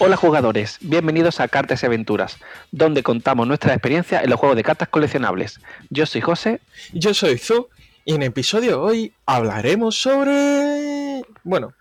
[0.00, 2.38] Hola jugadores, bienvenidos a Cartas y Aventuras,
[2.70, 5.58] donde contamos nuestra experiencia en los juegos de cartas coleccionables.
[5.90, 6.60] Yo soy José.
[6.92, 7.68] Yo soy Zu,
[8.04, 11.24] y en el episodio de hoy hablaremos sobre...
[11.42, 11.74] Bueno,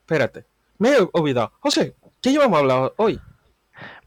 [0.00, 0.46] espérate,
[0.78, 1.52] me he olvidado.
[1.60, 3.20] José, ¿qué llevamos a hablar hoy?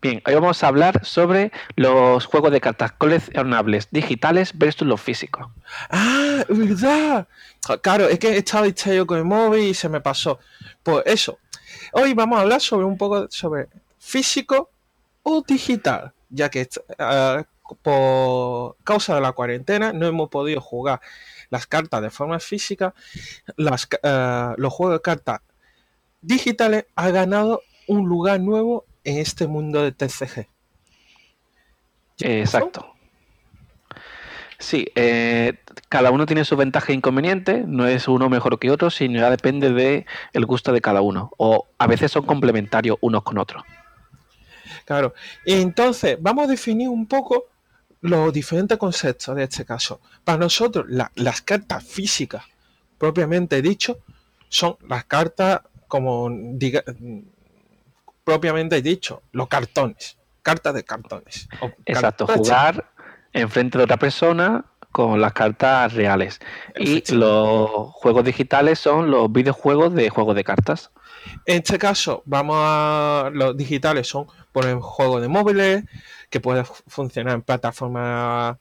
[0.01, 5.47] Bien, hoy vamos a hablar sobre los juegos de cartas coleccionables digitales versus los físicos.
[5.89, 7.29] Ah, verdad.
[7.81, 10.39] Claro, es que estaba distraído con el móvil y se me pasó.
[10.83, 11.39] Pues eso.
[11.95, 13.67] Hoy vamos a hablar sobre un poco sobre
[13.99, 14.71] físico
[15.21, 16.67] o digital, ya que
[16.99, 17.43] uh,
[17.83, 21.01] por causa de la cuarentena no hemos podido jugar
[21.51, 22.95] las cartas de forma física.
[23.57, 25.41] Las, uh, los juegos de cartas
[26.19, 30.47] digitales han ganado un lugar nuevo en este mundo de TCG.
[32.21, 32.92] Exacto.
[34.63, 35.59] Sí, eh,
[35.89, 39.29] cada uno tiene su ventaja e inconveniente, no es uno mejor que otro, sino ya
[39.29, 41.31] depende del el gusto de cada uno.
[41.37, 43.61] O a veces son complementarios unos con otros.
[44.85, 45.13] Claro,
[45.45, 47.47] entonces vamos a definir un poco
[47.99, 49.99] los diferentes conceptos de este caso.
[50.23, 52.45] Para nosotros, las cartas físicas,
[52.97, 53.97] propiamente dicho,
[54.47, 56.85] son las cartas como diga,
[58.23, 61.49] propiamente dicho, los cartones, cartas de cartones.
[61.85, 62.92] Exacto, jugar
[63.33, 66.39] enfrente de otra persona con las cartas reales.
[66.77, 70.91] Y los juegos digitales son los videojuegos de juegos de cartas.
[71.45, 73.29] En este caso, vamos a.
[73.33, 75.83] Los digitales son por ejemplo juegos de móviles,
[76.29, 78.57] que puede funcionar en plataformas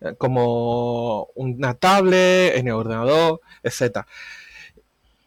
[0.00, 4.00] eh, como una tablet, en el ordenador, etc.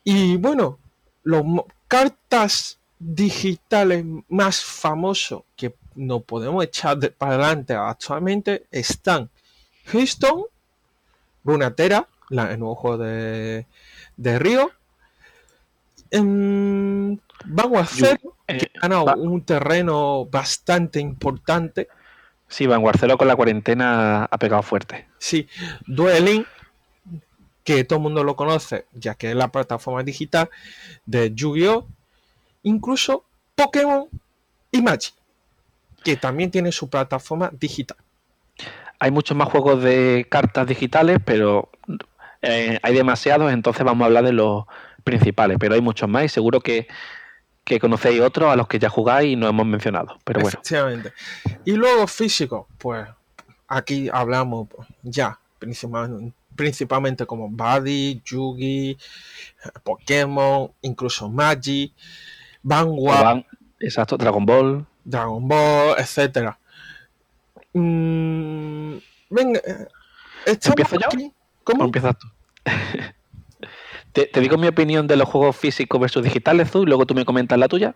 [0.04, 0.80] Y bueno,
[1.24, 1.44] las
[1.88, 9.30] cartas digitales más famosos que no podemos echar para adelante actualmente están
[9.92, 10.46] Hearthstone,
[11.44, 13.66] Runatera, el nuevo juego de,
[14.18, 14.72] de Río,
[16.12, 21.88] en Vanguard Zero, que eh, ha ganado un terreno bastante importante.
[22.48, 25.08] Sí, Vanguard Zero con la cuarentena ha pegado fuerte.
[25.18, 25.48] Sí,
[25.86, 26.46] Dueling,
[27.64, 30.50] que todo el mundo lo conoce, ya que es la plataforma digital
[31.06, 31.88] de Yu-Gi-Oh!
[32.64, 33.24] incluso
[33.56, 34.08] Pokémon
[34.72, 35.14] y Magic,
[36.04, 37.98] que también tiene su plataforma digital.
[39.00, 41.70] Hay muchos más juegos de cartas digitales, pero
[42.42, 44.66] eh, hay demasiados, entonces vamos a hablar de los
[45.04, 46.88] principales, pero hay muchos más y seguro que,
[47.80, 50.18] conocéis otros a los que ya jugáis y no hemos mencionado.
[50.24, 50.60] Pero bueno.
[50.60, 51.14] Efectivamente.
[51.66, 53.08] Y luego físico, pues
[53.68, 54.68] aquí hablamos
[55.04, 58.98] ya principalmente, principalmente como Buddy, Yugi,
[59.84, 61.94] Pokémon, incluso Magic.
[62.62, 63.46] Vanguard.
[63.80, 64.86] exacto, Dragon Ball.
[65.10, 66.58] Dragon Ball, etcétera.
[67.74, 68.98] Mm,
[69.30, 69.88] venga, eh,
[70.46, 71.32] ¿Empiezo yo?
[71.64, 71.86] ¿Cómo?
[71.86, 72.28] empiezas tú?
[74.14, 77.26] te, digo mi opinión de los juegos físicos versus digitales, tú, y luego tú me
[77.26, 77.96] comentas la tuya.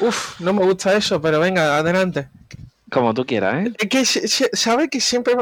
[0.00, 2.28] Uf, no me gusta eso, pero venga, adelante.
[2.90, 3.72] Como tú quieras, ¿eh?
[3.78, 4.04] Es que
[4.56, 5.34] sabe que siempre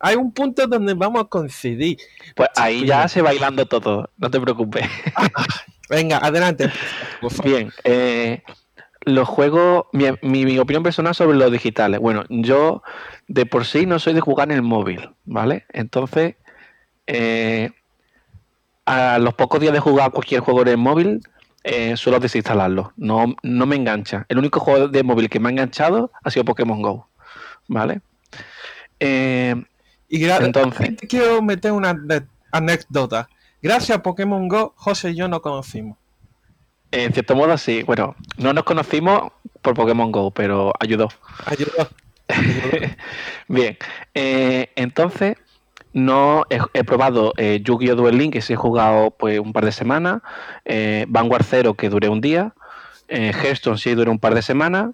[0.00, 1.98] hay un punto donde vamos a coincidir.
[2.34, 4.86] Pues ahí ya se bailando todo, no te preocupes.
[5.90, 6.72] Venga, adelante.
[7.44, 8.42] Bien, eh,
[9.06, 12.00] los juegos, mi, opinión personal sobre los digitales.
[12.00, 12.82] Bueno, yo
[13.28, 15.64] de por sí no soy de jugar en el móvil, ¿vale?
[15.72, 16.36] Entonces,
[17.06, 17.70] eh,
[18.86, 21.20] a los pocos días de jugar cualquier juego en el móvil,
[21.62, 22.92] eh, suelo desinstalarlo.
[22.96, 24.26] No, no me engancha.
[24.28, 27.08] El único juego de móvil que me ha enganchado ha sido Pokémon Go,
[27.68, 28.00] ¿vale?
[29.00, 31.94] y entonces, quiero meter una
[32.50, 33.28] anécdota.
[33.60, 35.98] Gracias a Pokémon Go, José y yo nos conocimos.
[36.94, 37.82] En cierto modo, sí.
[37.82, 39.32] Bueno, no nos conocimos
[39.62, 41.08] por Pokémon Go, pero ayudó.
[41.44, 41.88] Ayudó.
[43.48, 43.76] Bien,
[44.14, 45.36] eh, entonces
[45.92, 47.96] no he, probado eh, Yu-Gi-Oh!
[47.96, 50.22] Duel Link, que sí he jugado pues un par de semanas,
[50.64, 52.54] eh, Vanguard Zero, que duré un día,
[53.08, 54.90] eh, Hearthstone sí duré un par de semanas,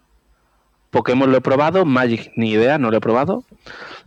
[0.90, 3.44] Pokémon lo he probado, Magic ni idea, no lo he probado,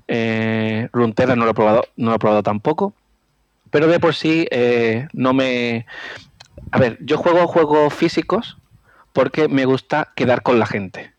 [0.07, 2.93] eh, Runeterra no lo he probado, no lo he probado tampoco
[3.73, 5.87] pero de por sí eh, no me...
[6.71, 8.57] A ver, yo juego juegos físicos
[9.13, 11.13] porque me gusta quedar con la gente.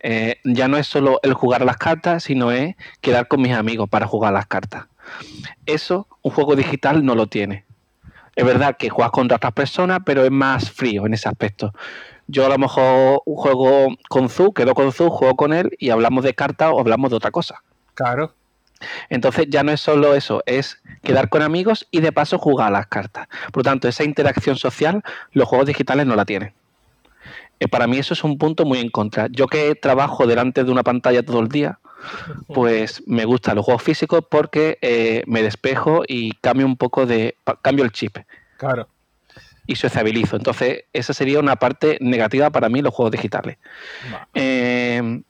[0.00, 3.88] Eh, ya no es solo el jugar las cartas, sino es quedar con mis amigos
[3.88, 4.86] para jugar las cartas.
[5.66, 7.64] Eso un juego digital no lo tiene.
[8.36, 11.72] Es verdad que juegas contra otras personas, pero es más frío en ese aspecto.
[12.28, 16.22] Yo a lo mejor juego con Zu, quedo con Zu, juego con él y hablamos
[16.22, 17.62] de cartas o hablamos de otra cosa.
[17.94, 18.32] Claro.
[19.08, 22.70] Entonces ya no es solo eso, es quedar con amigos y de paso jugar a
[22.70, 23.28] las cartas.
[23.52, 25.02] Por lo tanto, esa interacción social
[25.32, 26.52] los juegos digitales no la tienen.
[27.60, 29.28] Eh, para mí eso es un punto muy en contra.
[29.30, 31.78] Yo que trabajo delante de una pantalla todo el día,
[32.46, 37.36] pues me gustan los juegos físicos porque eh, me despejo y cambio un poco de...
[37.62, 38.18] cambio el chip.
[38.56, 38.88] Claro.
[39.66, 40.36] y sociabilizo.
[40.36, 43.58] Entonces, esa sería una parte negativa para mí los juegos digitales.
[44.34, 45.22] Eh,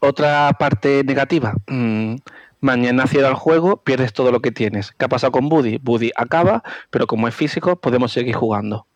[0.00, 2.16] otra parte negativa, mm,
[2.60, 4.92] mañana cierra el juego, pierdes todo lo que tienes.
[4.92, 5.78] ¿Qué ha pasado con Buddy?
[5.78, 8.86] Buddy acaba, pero como es físico, podemos seguir jugando.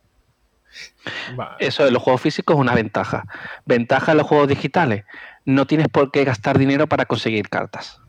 [1.58, 3.24] Eso de los juegos físicos es una ventaja.
[3.66, 5.04] Ventaja en los juegos digitales.
[5.44, 8.00] No tienes por qué gastar dinero para conseguir cartas.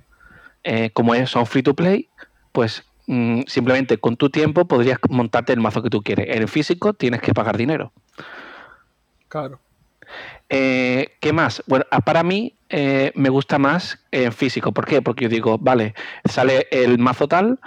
[0.63, 2.09] Eh, como son free to play,
[2.51, 6.27] pues mm, simplemente con tu tiempo podrías montarte el mazo que tú quieres.
[6.29, 7.91] En el físico tienes que pagar dinero.
[9.27, 9.59] Claro.
[10.49, 11.63] Eh, ¿Qué más?
[11.67, 14.71] Bueno, ah, para mí eh, me gusta más en físico.
[14.71, 15.01] ¿Por qué?
[15.01, 15.93] Porque yo digo, vale,
[16.25, 17.59] sale el mazo tal,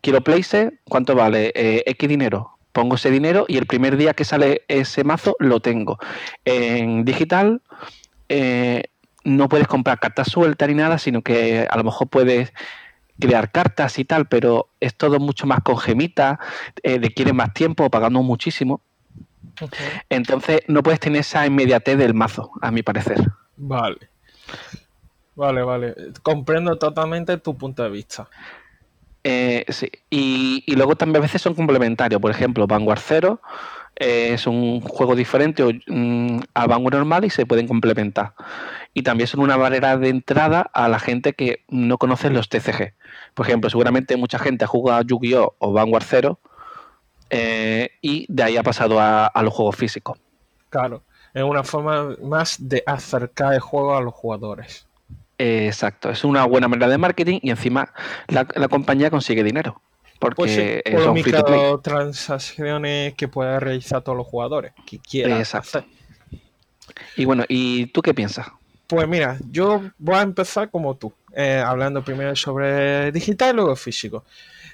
[0.00, 1.52] quiero place, ¿cuánto vale?
[1.54, 5.98] X dinero pongo ese dinero y el primer día que sale ese mazo lo tengo.
[6.44, 7.62] En digital
[8.28, 8.82] eh,
[9.22, 12.52] no puedes comprar cartas sueltas ni nada, sino que a lo mejor puedes
[13.20, 16.40] crear cartas y tal, pero es todo mucho más con gemita,
[16.82, 18.80] eh, quiere más tiempo, pagando muchísimo.
[20.08, 23.20] Entonces no puedes tener esa inmediatez del mazo, a mi parecer.
[23.56, 24.08] Vale.
[25.36, 25.94] Vale, vale.
[26.22, 28.28] Comprendo totalmente tu punto de vista.
[29.24, 29.90] Eh, sí.
[30.10, 32.20] Y, luego también a veces son complementarios.
[32.20, 33.40] Por ejemplo, Vanguard Zero
[33.96, 38.34] eh, es un juego diferente mm, a Vanguard normal y se pueden complementar.
[38.92, 42.94] Y también son una barrera de entrada a la gente que no conoce los TCG.
[43.34, 45.56] Por ejemplo, seguramente mucha gente ha jugado Yu-Gi-Oh!
[45.58, 46.38] o Vanguard Zero
[47.30, 50.18] eh, y de ahí ha pasado a, a los juegos físicos.
[50.70, 54.86] Claro, es una forma más de acercar el juego a los jugadores
[55.38, 57.92] exacto, es una buena manera de marketing y encima
[58.28, 59.80] la, compañía consigue dinero.
[60.18, 61.34] Porque pues son free
[61.82, 65.38] transacciones que puedan realizar todos los jugadores que quieran.
[65.38, 65.84] Exacto.
[67.16, 68.46] Y bueno, ¿y tú qué piensas?
[68.86, 73.76] Pues mira, yo voy a empezar como tú, eh, hablando primero sobre digital y luego
[73.76, 74.24] físico.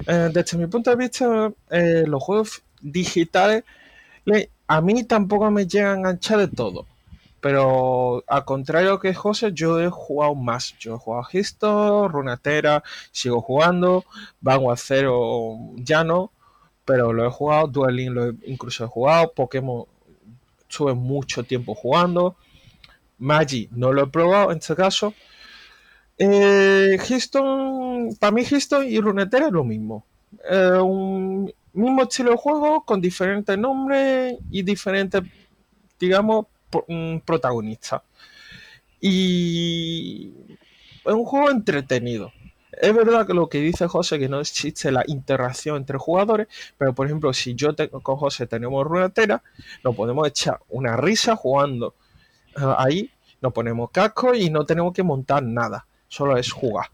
[0.06, 3.64] Eh, desde mi punto de vista, eh, los juegos digitales
[4.67, 6.87] a mí tampoco me llegan a enganchar de todo.
[7.41, 10.75] Pero al contrario que José, yo he jugado más.
[10.79, 14.05] Yo he jugado Histo, Runatera, sigo jugando,
[14.41, 16.31] Vanguard Zero ya no,
[16.85, 19.87] pero lo he jugado, Dueling lo he, incluso he jugado, Pokémon
[20.69, 22.37] estuve mucho tiempo jugando,
[23.19, 25.14] Magi no lo he probado en este caso.
[26.22, 26.99] Eh,
[28.19, 30.05] para mí Histo y Runetera es lo mismo.
[30.50, 30.78] Eh,
[31.72, 35.22] mismo estilo de juego con diferentes nombres y diferentes,
[35.99, 36.46] digamos,
[36.88, 38.02] un protagonista.
[39.00, 40.31] Y
[41.06, 42.32] es un juego entretenido.
[42.73, 46.94] Es verdad que lo que dice José, que no existe la interacción entre jugadores, pero
[46.94, 49.43] por ejemplo, si yo tengo, con José tenemos ruedetera,
[49.82, 51.94] nos podemos echar una risa jugando
[52.56, 56.91] eh, ahí, nos ponemos casco y no tenemos que montar nada, solo es jugar.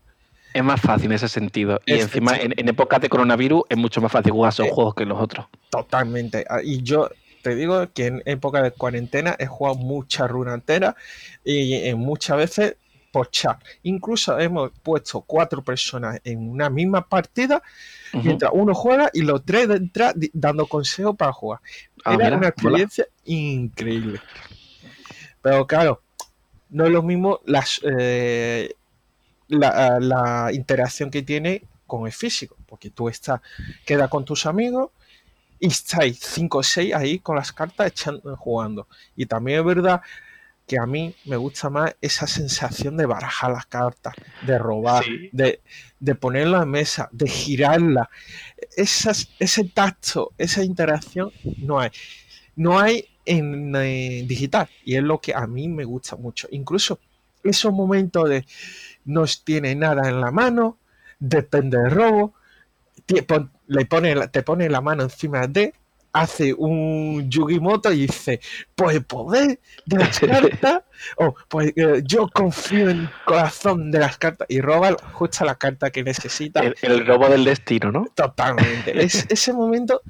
[0.54, 1.80] Es más fácil en ese sentido.
[1.84, 4.94] Y encima, en, en, época de coronavirus, es mucho más fácil jugar esos eh, juegos
[4.94, 5.46] que los otros.
[5.70, 6.46] Totalmente.
[6.48, 7.10] Ah, y yo
[7.42, 10.96] te digo que en época de cuarentena he jugado mucha runa entera
[11.44, 12.76] y, muchas veces
[13.12, 13.62] por chat.
[13.82, 17.62] Incluso hemos puesto cuatro personas en una misma partida
[18.12, 21.60] mientras uno juega y los tres detrás dando consejos para jugar.
[22.04, 24.20] Ah, Era una experiencia increíble.
[25.42, 26.02] Pero claro,
[26.70, 28.74] no es lo mismo las, eh,
[29.48, 33.40] la, la, interacción que tiene con el físico, porque tú estás,
[33.84, 34.90] queda con tus amigos
[35.58, 38.88] y estáis 5 o 6 ahí con las cartas echando, jugando.
[39.14, 40.02] Y también es verdad
[40.66, 45.60] que a mí me gusta más esa sensación de barajar las cartas, de robar, de,
[46.00, 48.10] de ponerla en mesa, de girarla.
[48.76, 51.90] Esas, ese tacto, esa interacción no hay.
[52.56, 56.48] No hay en eh, digital y es lo que a mí me gusta mucho.
[56.50, 56.98] Incluso
[57.48, 58.44] esos momentos de
[59.04, 60.78] no tiene nada en la mano,
[61.18, 62.34] depende del robo,
[63.68, 65.72] le pone, te pone la mano encima de,
[66.12, 68.40] hace un Yugimoto y dice,
[68.74, 70.82] pues el poder de las cartas,
[71.16, 75.56] o pues eh, yo confío en el corazón de las cartas y roba justo la
[75.56, 76.62] carta que necesita.
[76.80, 78.06] El, robo del destino, ¿no?
[78.14, 79.04] Totalmente.
[79.04, 80.02] es, ese momento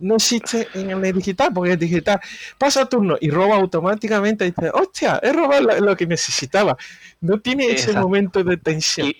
[0.00, 2.20] no existe en el digital, porque el digital
[2.56, 6.76] pasa turno y roba automáticamente y dice, hostia, he robado lo, que necesitaba.
[7.20, 9.12] No tiene ese momento de tensión.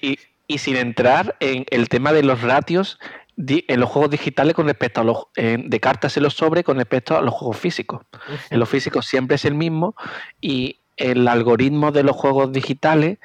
[0.51, 2.99] Y sin entrar en el tema de los ratios
[3.37, 7.17] en los juegos digitales con respecto a los de cartas en los sobres con respecto
[7.17, 8.01] a los juegos físicos.
[8.51, 9.95] En los físicos siempre es el mismo
[10.41, 13.19] y el algoritmo de los juegos digitales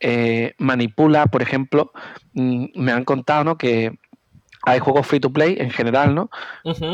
[0.00, 1.92] eh, manipula, por ejemplo,
[2.34, 3.56] mm, me han contado ¿no?
[3.56, 3.96] que
[4.66, 6.30] hay juegos free to play en general, ¿no?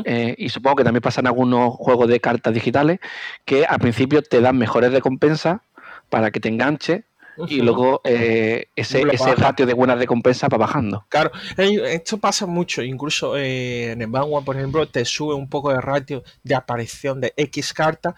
[0.05, 3.01] Eh, y supongo que también pasan algunos juegos de cartas digitales
[3.45, 5.61] que al principio te dan mejores recompensas
[6.09, 7.05] para que te enganche
[7.49, 11.07] y luego eh, ese, ese ratio de buenas recompensas va bajando.
[11.09, 15.73] Claro, esto pasa mucho, incluso eh, en el Vanguard, por ejemplo, te sube un poco
[15.73, 18.15] de ratio de aparición de X carta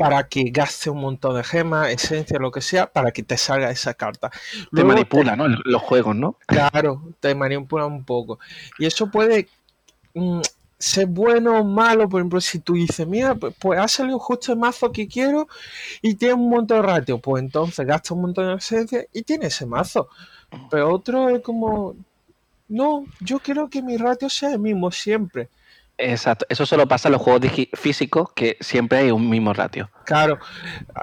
[0.00, 3.70] para que gaste un montón de gemas, esencia, lo que sea, para que te salga
[3.70, 4.30] esa carta.
[4.74, 5.46] te manipula, ¿no?
[5.46, 6.38] Los juegos, ¿no?
[6.46, 8.38] Claro, te manipula un poco.
[8.78, 9.46] Y eso puede
[10.14, 10.40] mm,
[10.78, 14.52] ser bueno o malo, por ejemplo, si tú dices, mira, pues, pues ha salido justo
[14.52, 15.48] el mazo que quiero
[16.00, 19.48] y tiene un montón de ratio, pues entonces gasta un montón de esencia y tiene
[19.48, 20.08] ese mazo.
[20.70, 21.94] Pero otro es como,
[22.68, 25.50] no, yo quiero que mi ratio sea el mismo siempre.
[26.00, 29.90] Exacto, eso solo pasa en los juegos físicos que siempre hay un mismo ratio.
[30.04, 30.38] Claro,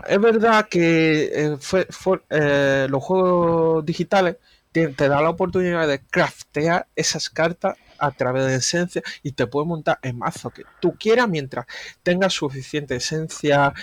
[0.08, 1.58] es verdad que eh,
[2.30, 4.38] eh, los juegos digitales
[4.72, 9.48] te, te da la oportunidad de craftear esas cartas a través de esencia y te
[9.48, 11.66] puedes montar el mazo que tú quieras mientras
[12.04, 13.74] tengas suficiente esencia,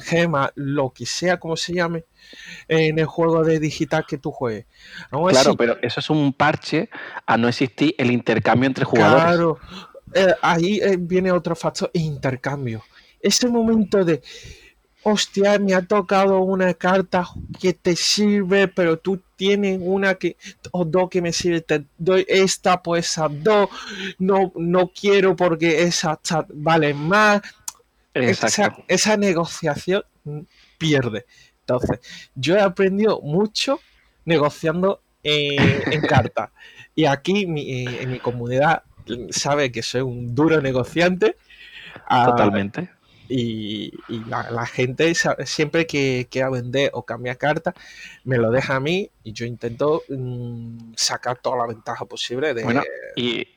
[0.00, 2.04] gema, lo que sea, como se llame,
[2.68, 4.66] en el juego de digital que tú juegues.
[5.10, 6.90] claro, pero eso es un parche
[7.26, 9.24] a no existir el intercambio entre jugadores.
[9.24, 9.58] Claro,
[10.14, 12.82] eh, ahí eh, viene otro factor, intercambio.
[13.20, 14.22] Ese momento de
[15.04, 17.28] hostia, me ha tocado una carta
[17.60, 20.36] que te sirve, pero tú tienes una que,
[20.72, 23.68] o dos que me sirve, te doy esta, pues esa dos,
[24.18, 26.18] no, no quiero porque esa
[26.54, 27.42] vale más.
[28.14, 30.04] Esa, esa, negociación
[30.78, 31.26] pierde.
[31.60, 31.98] Entonces,
[32.34, 33.80] yo he aprendido mucho
[34.24, 36.52] negociando en, carta.
[36.94, 38.84] Y aquí eh, en mi comunidad
[39.30, 41.36] sabe que soy un duro negociante.
[42.06, 42.90] Ah, Totalmente.
[43.28, 43.92] Y,
[44.28, 45.14] la, gente
[45.46, 47.74] siempre que quiera vender o cambiar carta
[48.24, 52.64] me lo deja a mí y yo intento mm, sacar toda la ventaja posible de
[52.64, 52.82] bueno,
[53.16, 53.48] y,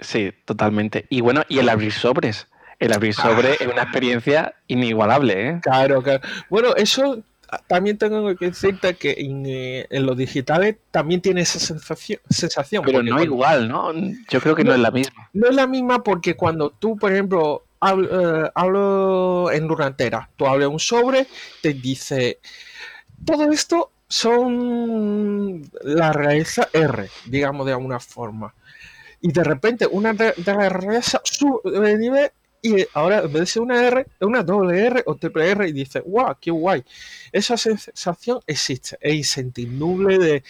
[0.00, 1.06] Sí, totalmente.
[1.08, 2.48] Y bueno, y el abrir sobres.
[2.78, 5.60] El abrir sobres es una experiencia inigualable, ¿eh?
[5.62, 6.20] Claro, claro.
[6.50, 7.22] Bueno, eso
[7.66, 12.20] también tengo que decirte que en, eh, los digitales también tiene esa sensación.
[12.28, 13.92] sensación Pero no igual, ¿no?
[14.28, 15.28] Yo creo que no, es la misma.
[15.32, 20.46] No es la misma porque cuando tú, por ejemplo, hablo, eh, hablo en durantera, tú
[20.46, 21.26] hablas un sobre,
[21.60, 22.38] te dice,
[23.24, 28.54] todo esto son la realeza R, digamos de alguna forma.
[29.20, 32.30] Y de repente una de, las realeza sube de nivel
[32.62, 35.68] y ahora en vez de ser una R, es una doble R o triple R
[35.68, 36.84] y dice, wow, qué guay.
[37.32, 40.44] Esa sensación existe, es insentible de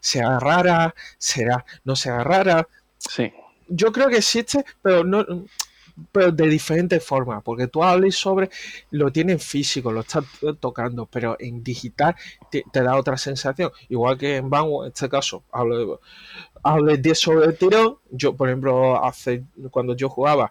[0.00, 2.68] sea rara, será, no sea rara.
[2.96, 3.32] Sí.
[3.66, 5.26] Yo creo que existe, pero no,
[6.12, 8.50] pero de diferentes formas, porque tú hablas sobre,
[8.90, 10.24] lo tienes físico, lo estás
[10.60, 12.14] tocando, pero en digital
[12.50, 13.72] te, da otra sensación.
[13.88, 16.00] Igual que en Vanguard, en este caso, hablo,
[16.62, 17.98] hablo 10 sobre el tirón.
[18.10, 20.50] Yo, por ejemplo, hace cuando yo jugaba,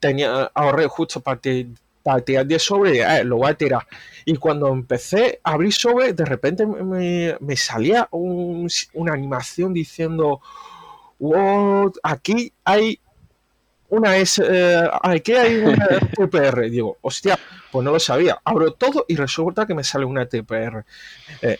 [0.00, 3.86] tenía ahorré justo para, tirar 10 sobre y eh, lo voy a tirar.
[4.24, 10.40] Y cuando empecé a abrir sobre, de repente me, salía una animación diciendo,
[11.18, 12.98] wow, aquí hay
[13.88, 15.86] una S, eh, aquí hay una
[16.16, 16.70] TPR.
[16.70, 17.38] Digo, hostia,
[17.70, 18.40] pues no lo sabía.
[18.44, 20.84] Abro todo y resulta que me sale una TPR.
[21.42, 21.58] Eh,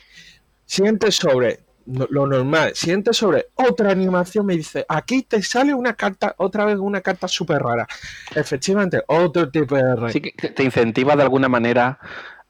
[0.64, 2.73] siguiente sobre, lo normal.
[2.75, 7.29] Siguiente sobre otra animación me dice, aquí te sale una carta, otra vez una carta
[7.29, 7.87] súper rara.
[8.35, 10.11] Efectivamente, otro TPR.
[10.12, 11.99] Sí, que te incentiva de alguna manera,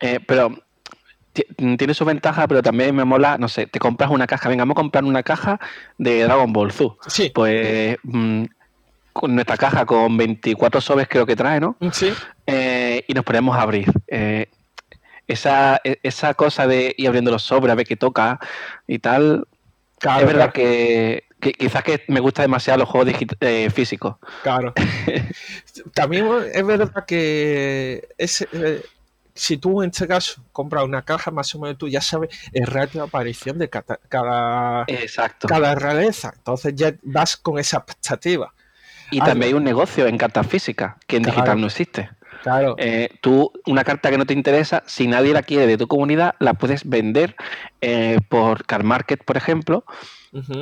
[0.01, 0.55] eh, pero
[1.33, 4.75] tiene su ventaja, pero también me mola, no sé, te compras una caja, venga, vamos
[4.75, 5.59] a comprar una caja
[5.99, 6.95] de Dragon Ball Z.
[7.07, 7.31] Sí.
[7.35, 8.45] Pues mm,
[9.12, 11.77] con nuestra caja con 24 sobres creo que trae, ¿no?
[11.93, 12.12] Sí.
[12.47, 13.91] Eh, y nos ponemos a abrir.
[14.09, 14.49] Eh,
[15.26, 18.38] esa, e, esa cosa de ir abriendo los sobres a ver qué toca
[18.87, 19.47] y tal.
[20.00, 24.17] es verdad que, quizás que me gusta demasiado los juegos eh, físicos.
[24.43, 24.75] Claro.
[25.95, 28.09] También es verdad que
[29.35, 32.67] si tú en este caso compras una caja, más o menos tú ya sabes el
[32.67, 35.49] ratio de aparición de cada, cada, Exacto.
[35.49, 36.33] cada realeza.
[36.37, 38.52] Entonces ya vas con esa expectativa.
[39.11, 42.11] Y también hay un negocio en cartas físicas que en digital no existe.
[42.43, 42.75] Claro.
[42.79, 46.35] Eh, tú, una carta que no te interesa, si nadie la quiere de tu comunidad,
[46.41, 47.37] la puedes vender
[47.81, 49.85] eh, por Car Market, por ejemplo.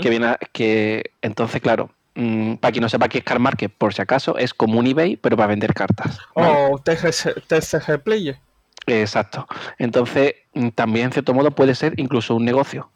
[0.02, 3.94] Que viene que entonces, claro, mm, para quien no sepa qué es Car Market, por
[3.94, 6.18] si acaso, es como un eBay, pero para vender cartas.
[6.34, 8.36] O TCG Player.
[8.86, 9.46] Exacto.
[9.78, 12.90] Entonces, mm, también en cierto modo puede ser incluso un negocio.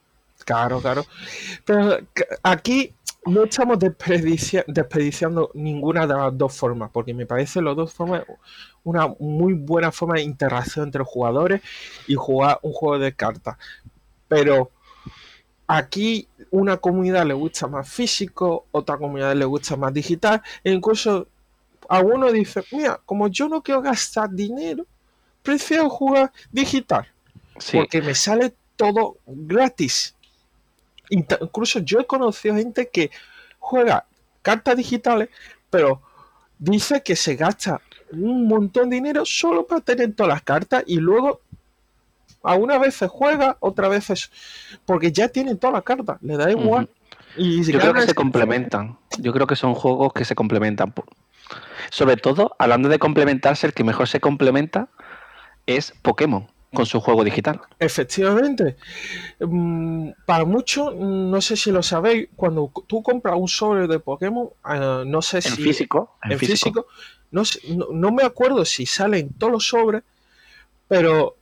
[0.45, 1.07] Claro, claro.
[1.65, 1.99] Pero
[2.43, 2.93] aquí
[3.27, 8.25] no estamos desperdiciando ninguna de las dos formas, porque me parece las dos formas
[8.83, 11.63] una muy buena forma de interacción entre jugadores
[12.07, 13.57] y jugar un juego de cartas.
[14.29, 14.71] Pero
[15.67, 21.27] aquí una comunidad le gusta más físico, otra comunidad le gusta más digital, e incluso
[21.89, 24.87] algunos dicen, mira, como yo no quiero gastar dinero,
[25.43, 27.07] prefiero jugar digital.
[27.59, 27.77] Sí.
[27.79, 30.15] Porque me sale todo gratis.
[31.11, 33.11] Incluso yo he conocido gente que
[33.59, 34.07] juega
[34.43, 35.29] cartas digitales,
[35.71, 36.03] pero
[36.59, 37.81] dice que se gasta
[38.13, 41.41] un montón de dinero solo para tener todas las cartas y luego
[42.43, 44.31] algunas veces juega, otras veces
[44.85, 46.89] porque ya tienen todas las cartas, le da igual.
[47.37, 48.97] Y Yo creo que se complementan.
[49.19, 50.95] Yo creo que son juegos que se complementan.
[51.91, 54.89] Sobre todo, hablando de complementarse, el que mejor se complementa
[55.67, 57.61] es Pokémon con su juego digital.
[57.79, 58.77] Efectivamente.
[59.41, 64.49] Mm, Para muchos, no sé si lo sabéis, cuando tú compras un sobre de Pokémon,
[64.71, 66.19] eh, no sé En si físico.
[66.25, 66.57] En, en físico.
[66.59, 66.87] físico,
[67.31, 70.03] no, sé- no, no me acuerdo si salen todos los sobres,
[70.89, 71.37] pero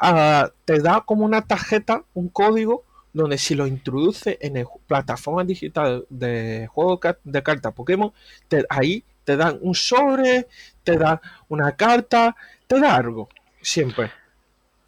[0.00, 5.44] ah, te da como una tarjeta, un código, donde si lo introduces en el plataforma
[5.44, 8.12] digital de juego de cartas Pokémon,
[8.48, 10.48] te- ahí te dan un sobre,
[10.82, 12.34] te da una carta,
[12.66, 13.28] te da algo,
[13.62, 14.10] siempre.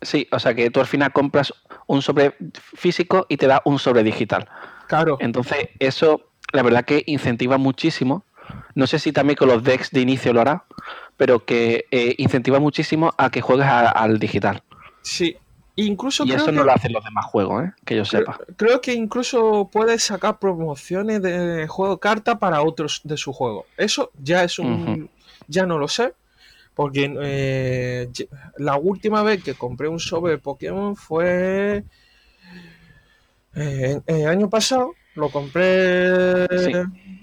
[0.03, 1.53] Sí, o sea que tú al final compras
[1.87, 2.35] un sobre
[2.75, 4.49] físico y te da un sobre digital.
[4.89, 5.17] Claro.
[5.21, 8.25] Entonces, eso la verdad que incentiva muchísimo.
[8.75, 10.65] No sé si también con los decks de inicio lo hará,
[11.17, 14.63] pero que eh, incentiva muchísimo a que juegues a- al digital.
[15.03, 15.37] Sí,
[15.77, 17.73] incluso Y creo eso que, no lo hacen los demás juegos, ¿eh?
[17.85, 18.39] que yo creo, sepa.
[18.57, 23.67] creo que incluso puedes sacar promociones de juego carta para otros de su juego.
[23.77, 25.11] Eso ya es un,
[25.49, 26.15] ya no lo sé,
[26.77, 28.09] porque eh,
[28.59, 31.83] la última vez que compré un sobre de Pokémon fue
[33.55, 34.93] eh, el año pasado.
[35.15, 36.73] Lo compré Sí.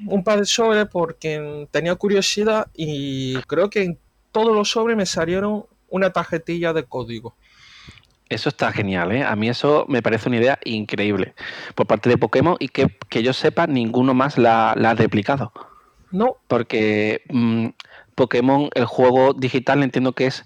[0.07, 3.99] un par de sobres porque tenía curiosidad y creo que en
[4.31, 7.35] todos los sobres me salieron una tarjetilla de código.
[8.29, 9.23] Eso está genial, ¿eh?
[9.23, 11.35] A mí eso me parece una idea increíble
[11.75, 15.53] por parte de Pokémon y que, que yo sepa, ninguno más la, la ha replicado.
[16.09, 17.67] No, Porque mm,
[18.15, 20.43] Pokémon, el juego digital, entiendo que es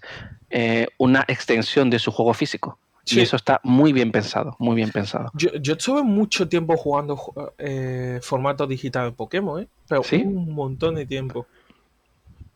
[0.49, 2.79] eh, una extensión de su juego físico.
[3.03, 3.19] Sí.
[3.19, 5.31] Y eso está muy bien pensado, muy bien pensado.
[5.33, 9.67] Yo, yo estuve mucho tiempo jugando ju- eh, formato digital de Pokémon, ¿eh?
[9.87, 10.17] Pero ¿Sí?
[10.25, 11.47] un montón de tiempo.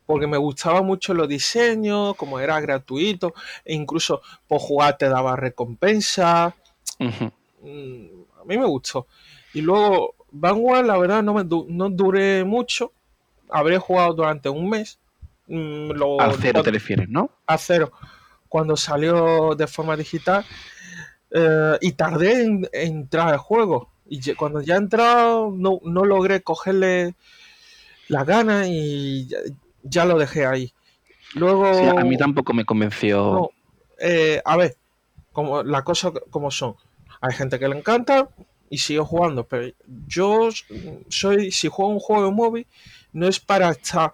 [0.05, 5.37] Porque me gustaba mucho los diseños, como era gratuito, e incluso por jugar te daba
[5.37, 6.53] recompensa.
[6.99, 8.05] Mm,
[8.41, 9.07] A mí me gustó.
[9.53, 12.91] Y luego Vanguard, la verdad, no, me no duré mucho.
[13.51, 14.99] Habré jugado durante un mes.
[15.47, 17.29] Mm, lo- Al cero lo- te refieres, ¿no?
[17.47, 17.91] a cero
[18.47, 20.45] cuando salió de forma digital
[21.31, 26.05] eh, y tardé en, en entrar al juego y cuando ya he entrado no, no
[26.05, 27.15] logré cogerle
[28.07, 29.37] la gana y ya,
[29.83, 30.73] ya lo dejé ahí
[31.35, 33.31] luego Sí, a mí tampoco me convenció.
[33.33, 33.49] no,
[33.99, 34.75] eh, a ver
[35.33, 36.75] como las cosas como son
[37.21, 38.29] hay gente que le encanta
[38.69, 39.73] y sigue jugando pero
[40.07, 40.49] yo
[41.09, 42.67] soy si juego un juego de móvil
[43.13, 44.13] no es para estar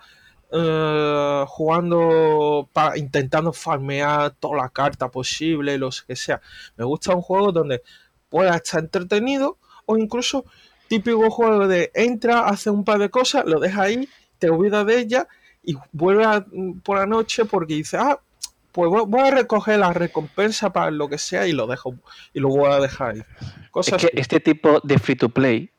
[0.51, 6.41] eh, jugando para intentando farmear toda la carta posible lo que sea.
[6.77, 7.81] Me gusta un juego donde
[8.29, 10.45] pueda estar entretenido o incluso
[10.87, 14.07] típico juego de entra hace un par de cosas lo deja ahí
[14.39, 15.27] te olvidas de ella
[15.63, 16.45] y vuelve a-
[16.83, 18.19] por la noche porque dice ah
[18.71, 21.95] pues voy- a recoger la recompensa para lo que sea y lo dejo
[22.33, 23.21] y lo voy a dejar ahí
[23.81, 25.71] Es que este tipo de free to play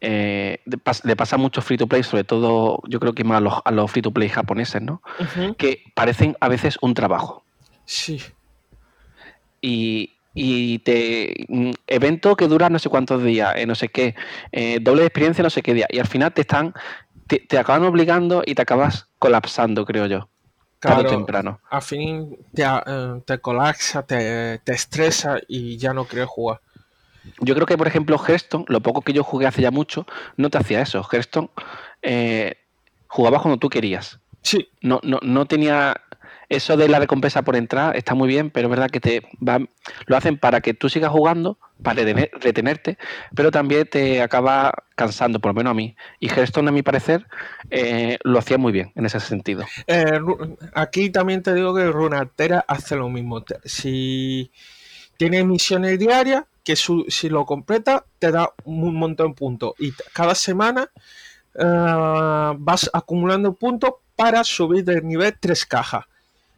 [0.00, 3.38] eh, de pas- le pasa mucho free to play, sobre todo yo creo que más
[3.38, 5.02] a los, a los free to play japoneses, ¿no?
[5.58, 7.44] Que parecen a veces un trabajo.
[7.86, 8.20] sí
[9.60, 14.14] y, y te mm, evento que dura no sé cuántos días, eh, no sé qué,
[14.52, 16.74] eh, doble de experiencia no sé qué día, y al final te están,
[17.26, 20.28] te, te acaban obligando y te acabas colapsando, creo yo,
[20.80, 21.60] tarde o Claro, temprano.
[21.70, 26.60] al fin te, eh, te colapsa, te, te estresa y ya no quieres jugar.
[27.40, 30.50] Yo creo que, por ejemplo, Hearthstone, lo poco que yo jugué hace ya mucho, no
[30.50, 31.06] te hacía eso.
[31.10, 31.48] Hearthstone
[32.02, 32.56] eh,
[33.08, 34.18] jugabas cuando tú querías.
[34.42, 36.00] Sí, No, no, no tenía
[36.48, 39.66] eso de la recompensa por entrar, está muy bien, pero es verdad que te va-
[40.06, 42.96] lo hacen para que tú sigas jugando, para retener- retenerte,
[43.34, 45.96] pero también te acaba cansando, por lo menos a mí.
[46.20, 47.26] Y Hearthstone, a mi parecer,
[47.70, 49.64] eh, lo hacía muy bien en ese sentido.
[49.88, 50.20] Eh,
[50.74, 53.44] aquí también te digo que Runatera hace lo mismo.
[53.64, 54.52] Si
[55.16, 59.74] tienes misiones diarias, que su- si lo completa te da un montón de puntos.
[59.78, 60.90] Y cada semana
[61.54, 66.04] eh, vas acumulando puntos para subir de nivel tres cajas.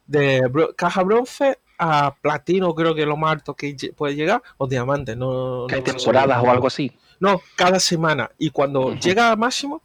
[0.07, 4.67] De caja bronce a platino, creo que es lo más alto que puede llegar, o
[4.67, 6.91] diamante, no, hay no temporadas o algo así.
[7.21, 8.31] No, cada semana.
[8.39, 9.83] Y cuando llega al máximo,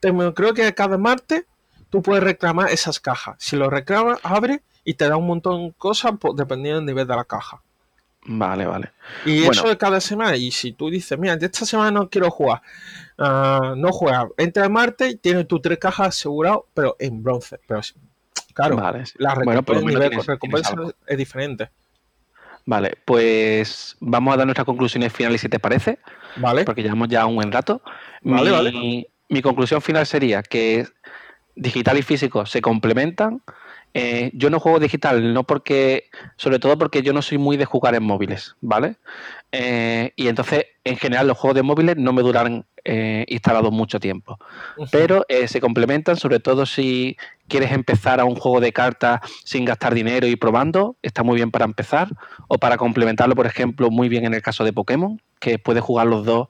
[0.00, 1.44] te- creo que cada martes
[1.88, 3.36] tú puedes reclamar esas cajas.
[3.38, 7.06] Si lo reclamas, abre y te da un montón de cosas pues, dependiendo del nivel
[7.06, 7.62] de la caja.
[8.28, 8.90] Vale, vale.
[9.24, 9.52] Y Bueno.
[9.52, 10.36] eso de cada semana.
[10.36, 12.60] Y si tú dices, mira, de esta semana no quiero jugar,
[13.18, 14.26] ah, no juegas.
[14.36, 17.58] Entra el martes y tienes tus tres cajas aseguradas, pero en bronce.
[17.66, 17.80] Pero
[18.52, 21.70] claro, Vale, la Bueno, recompensa, tienes- tienes es diferente.
[22.64, 26.00] Vale, pues vamos a dar nuestras conclusiones finales si te parece.
[26.36, 26.64] Vale.
[26.64, 27.80] Porque llevamos ya un buen rato.
[28.22, 29.08] Vale, mi, vale.
[29.28, 30.84] mi conclusión final sería que
[31.54, 33.40] digital y físico se complementan.
[33.98, 37.64] Eh, yo no juego digital, no porque, sobre todo porque yo no soy muy de
[37.64, 38.96] jugar en móviles, ¿vale?
[39.52, 43.98] Eh, y entonces, en general, los juegos de móviles no me duran eh, instalados mucho
[43.98, 44.38] tiempo.
[44.92, 47.16] Pero eh, se complementan, sobre todo si
[47.48, 51.50] quieres empezar a un juego de cartas sin gastar dinero y probando, está muy bien
[51.50, 52.08] para empezar.
[52.48, 56.06] O para complementarlo, por ejemplo, muy bien en el caso de Pokémon, que puedes jugar
[56.06, 56.48] los dos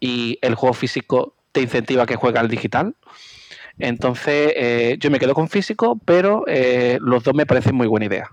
[0.00, 2.94] y el juego físico te incentiva a que juegues al digital.
[3.78, 8.06] Entonces, eh, yo me quedo con físico, pero eh, los dos me parecen muy buena
[8.06, 8.30] idea.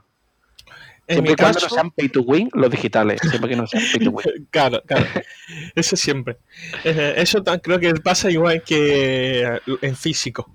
[1.07, 3.19] En Siempre mi caso, no sean pay to win, los digitales.
[3.29, 4.25] Siempre que no sean pay to win.
[4.49, 5.05] Claro, claro.
[5.75, 6.37] Eso siempre.
[6.83, 10.51] Eh, eso creo que pasa igual que en físico.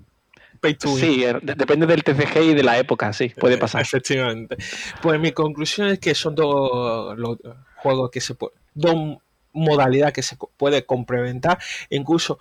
[0.59, 0.99] Pay to win.
[0.99, 3.81] Sí, eh, de- depende del TCG y de la época, sí, puede pasar.
[3.81, 4.57] Efectivamente.
[5.01, 7.37] Pues mi conclusión es que son dos los
[7.77, 9.17] juegos que se pueden, dos
[9.53, 12.39] modalidades que se puede complementar, incluso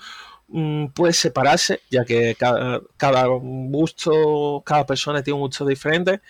[0.95, 6.21] puede separarse, ya que cada, cada gusto, cada persona tiene un gusto diferente.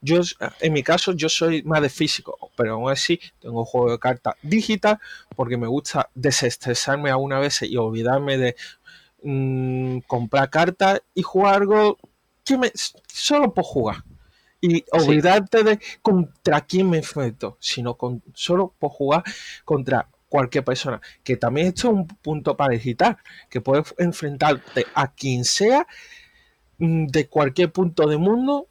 [0.00, 0.20] Yo,
[0.60, 3.98] en mi caso, yo soy más de físico, pero aún así tengo un juego de
[3.98, 4.98] cartas digital
[5.36, 8.56] porque me gusta desestresarme a una vez y olvidarme de
[9.22, 11.98] mm, comprar cartas y jugar algo
[12.44, 12.72] que me,
[13.06, 14.04] solo por jugar.
[14.62, 19.22] Y olvidarte de contra quién me enfrento, sino con, solo por jugar
[19.64, 21.02] contra cualquier persona.
[21.22, 23.18] Que también esto es un punto para digital,
[23.50, 25.86] que puedes enfrentarte a quien sea
[26.78, 28.68] mm, de cualquier punto del mundo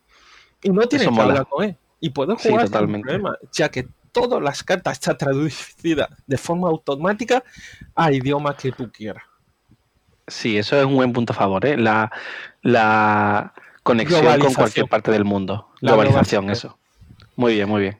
[0.63, 1.29] y no tienes Eso que mola.
[1.29, 1.77] hablar con él.
[1.99, 3.05] Y puedes Sí, jugar sin totalmente.
[3.05, 7.43] problema, ya que todas las cartas están traducidas de forma automática
[7.93, 9.23] a idiomas que tú quieras.
[10.27, 11.75] Sí, eso es un buen punto a favor, ¿eh?
[11.77, 12.11] La,
[12.61, 15.69] la conexión con cualquier parte del mundo.
[15.81, 16.49] La globalización, globalización.
[16.49, 16.79] eso.
[17.35, 17.99] Muy bien, muy bien.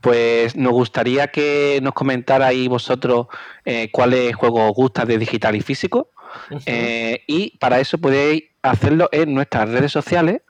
[0.00, 3.26] Pues nos gustaría que nos comentarais vosotros
[3.64, 6.10] eh, cuáles juegos os gustan de digital y físico.
[6.66, 10.42] Eh, y para eso podéis hacerlo en nuestras redes sociales,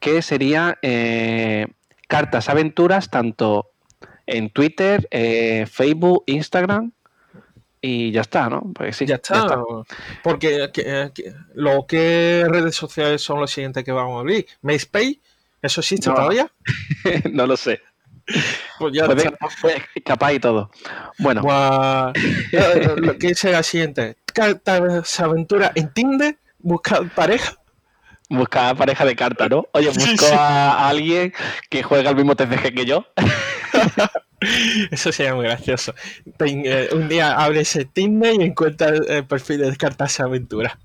[0.00, 1.66] que sería eh,
[2.08, 3.70] Cartas Aventuras, tanto
[4.26, 6.92] en Twitter, eh, Facebook, Instagram.
[7.80, 8.72] Y ya está, ¿no?
[8.74, 9.62] Pues sí, ya, está.
[10.22, 14.46] Porque que- que- lo que redes sociales son los siguientes que vamos a abrir.
[14.62, 15.20] MySpace,
[15.60, 16.14] ¿eso existe No.
[16.16, 16.50] todavía?
[17.30, 17.82] no lo sé.
[18.78, 19.36] Pues ya Puede, está.
[19.60, 20.70] puede escapar y todo.
[21.18, 22.12] Bueno, Buah.
[22.96, 24.16] Lo que es la siguiente.
[24.32, 27.54] Cartas aventura en Tinder, buscar pareja.
[28.28, 29.66] busca pareja de cartas, ¿no?
[29.72, 30.32] Oye, busco sí.
[30.36, 31.32] a alguien
[31.70, 33.06] que juega al mismo TCG que yo.
[34.90, 35.94] Eso sería muy gracioso.
[36.36, 40.78] Ten- eh, un día abres el Tinder y encuentras el perfil de cartas aventura.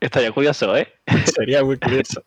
[0.00, 0.92] Estaría curioso, ¿eh?
[1.34, 2.22] Sería muy curioso.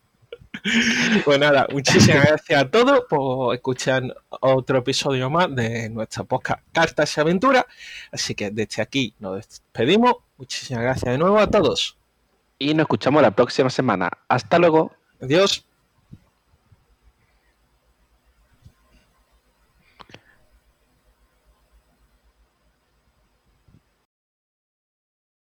[1.25, 7.15] Pues nada, muchísimas gracias a todos por escuchar otro episodio más de nuestra podcast Cartas
[7.17, 7.65] y Aventuras.
[8.11, 10.15] Así que desde aquí nos despedimos.
[10.37, 11.97] Muchísimas gracias de nuevo a todos.
[12.59, 14.09] Y nos escuchamos la próxima semana.
[14.27, 14.91] Hasta luego.
[15.21, 15.65] Adiós.